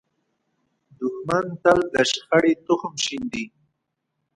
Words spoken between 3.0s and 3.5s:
شیندي